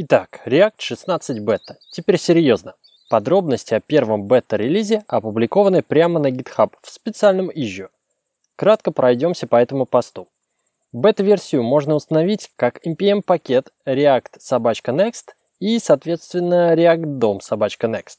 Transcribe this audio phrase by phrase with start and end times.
[0.00, 1.76] Итак, React 16 бета.
[1.90, 2.76] Теперь серьезно.
[3.10, 7.88] Подробности о первом бета-релизе опубликованы прямо на GitHub в специальном issue.
[8.54, 10.28] Кратко пройдемся по этому посту.
[10.92, 18.18] Бета-версию можно установить как npm-пакет react собачка next и, соответственно, react DOM собачка next.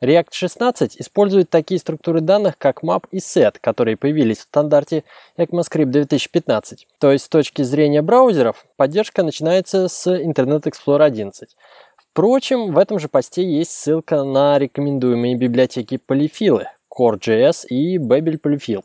[0.00, 5.02] React 16 использует такие структуры данных, как map и set, которые появились в стандарте
[5.36, 6.86] ECMAScript 2015.
[6.98, 11.48] То есть с точки зрения браузеров поддержка начинается с Internet Explorer 11.
[11.96, 18.84] Впрочем, в этом же посте есть ссылка на рекомендуемые библиотеки полифилы Core.js и Babel Polyfill.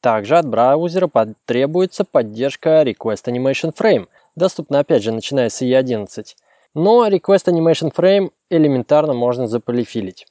[0.00, 4.06] Также от браузера потребуется поддержка Request Animation Frame,
[4.36, 6.24] доступна опять же начиная с E11.
[6.74, 10.26] Но Request Animation Frame элементарно можно заполифилить.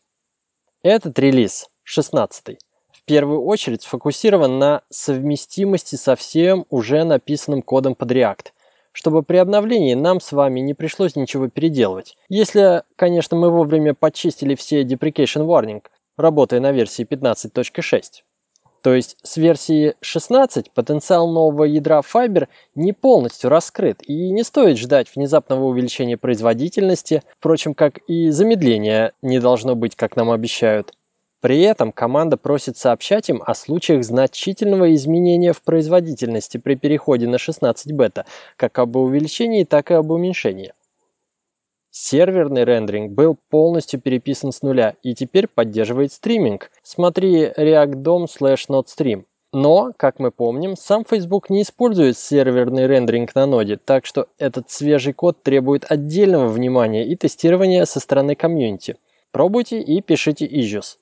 [0.84, 2.58] Этот релиз, 16
[2.92, 8.48] в первую очередь сфокусирован на совместимости со всем уже написанным кодом под React,
[8.92, 12.16] чтобы при обновлении нам с вами не пришлось ничего переделывать.
[12.30, 15.84] Если, конечно, мы вовремя почистили все deprecation warning,
[16.18, 18.02] работая на версии 15.6.
[18.82, 24.78] То есть с версии 16 потенциал нового ядра Fiber не полностью раскрыт и не стоит
[24.78, 30.94] ждать внезапного увеличения производительности, впрочем, как и замедления не должно быть, как нам обещают.
[31.42, 37.40] При этом команда просит сообщать им о случаях значительного изменения в производительности при переходе на
[37.40, 38.26] 16 бета,
[38.58, 40.74] как об увеличении, так и об уменьшении.
[41.92, 46.72] Серверный рендеринг был полностью переписан с нуля и теперь поддерживает стриминг.
[46.84, 49.26] Смотри react.dom slash nodestream.
[49.52, 54.72] Но, как мы помним, сам Facebook не использует серверный рендеринг на ноде, так что этот
[54.72, 58.96] свежий код требует отдельного внимания и тестирования со стороны комьюнити.
[59.32, 60.96] Пробуйте и пишите issues.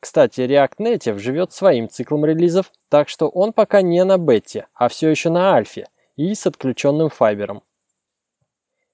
[0.00, 4.88] Кстати, React Native живет своим циклом релизов, так что он пока не на бете, а
[4.88, 7.62] все еще на альфе и с отключенным файбером.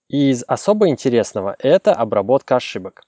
[0.08, 3.02] И из особо интересного– это обработка ошибок.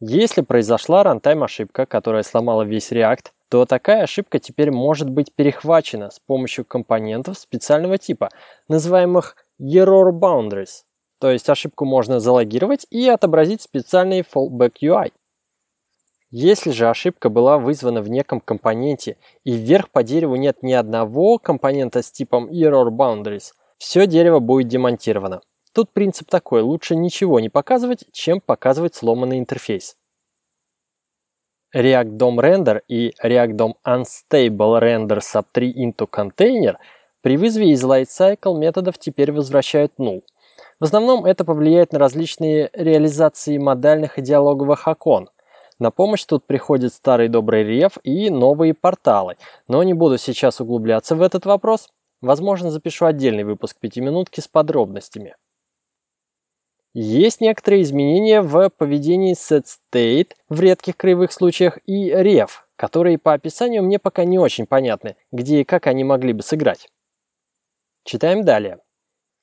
[0.00, 6.10] Если произошла рантайм ошибка, которая сломала весь React, то такая ошибка теперь может быть перехвачена
[6.10, 8.30] с помощью компонентов специального типа,
[8.68, 10.84] называемых Error Boundaries.
[11.18, 15.12] То есть ошибку можно залогировать и отобразить специальный fallback UI.
[16.30, 21.38] Если же ошибка была вызвана в неком компоненте и вверх по дереву нет ни одного
[21.38, 25.40] компонента с типом Error Boundaries, все дерево будет демонтировано.
[25.78, 29.94] Тут принцип такой, лучше ничего не показывать, чем показывать сломанный интерфейс.
[31.72, 36.78] React DOM Render и React DOM Unstable Render Sub 3 into Container
[37.22, 40.24] при вызове из Lightcycle методов теперь возвращают null.
[40.80, 45.28] В основном это повлияет на различные реализации модальных и диалоговых окон.
[45.78, 49.36] На помощь тут приходит старый добрый реф и новые порталы,
[49.68, 51.88] но не буду сейчас углубляться в этот вопрос.
[52.20, 55.36] Возможно, запишу отдельный выпуск пятиминутки с подробностями.
[57.00, 63.84] Есть некоторые изменения в поведении setState в редких краевых случаях и ref, которые по описанию
[63.84, 66.88] мне пока не очень понятны, где и как они могли бы сыграть.
[68.02, 68.80] Читаем далее.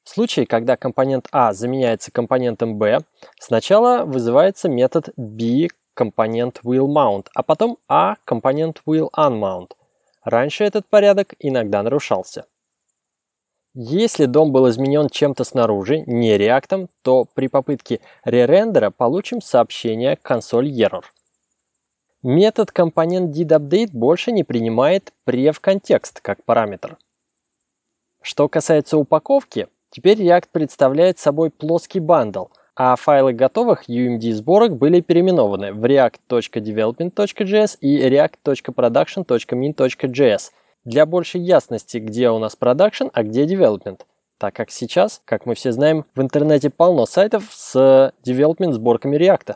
[0.03, 2.99] В случае, когда компонент А заменяется компонентом B,
[3.39, 9.71] сначала вызывается метод B компонент willMount, а потом A компонент willUnmount.
[10.25, 12.47] Раньше этот порядок иногда нарушался.
[13.77, 20.69] Если дом был изменен чем-то снаружи, не реактом, то при попытке ререндера получим сообщение console
[20.69, 21.03] error.
[22.23, 26.95] Метод компонент didUpdate больше не принимает pref-контекст как параметр.
[28.21, 32.45] Что касается упаковки, теперь React представляет собой плоский бандл,
[32.77, 40.51] а файлы готовых UMD сборок были переименованы в react.development.js и react.production.min.js–
[40.85, 44.01] для большей ясности, где у нас продакшн, а где development.
[44.37, 49.55] Так как сейчас, как мы все знаем, в интернете полно сайтов с development сборками React.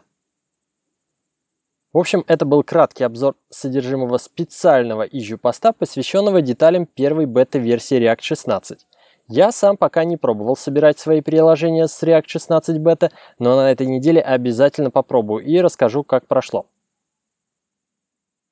[1.91, 8.21] В общем, это был краткий обзор содержимого специального issue поста, посвященного деталям первой бета-версии React
[8.21, 8.85] 16.
[9.27, 13.85] Я сам пока не пробовал собирать свои приложения с React 16 бета, но на этой
[13.85, 16.65] неделе обязательно попробую и расскажу, как прошло.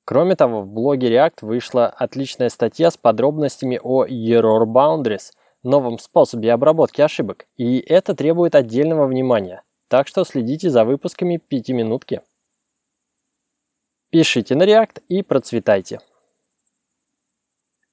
[0.08, 5.32] Кроме того, в блоге React вышла отличная статья с подробностями о Error Boundaries,
[5.62, 9.64] новом способе обработки ошибок, и это требует отдельного внимания.
[9.86, 12.22] Так что следите за выпусками пятиминутки.
[14.08, 16.00] Пишите на React и процветайте.